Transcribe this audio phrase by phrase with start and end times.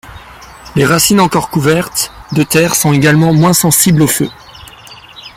[0.75, 4.31] Les racines encore couvertes de terre sont également moins sensibles au feu.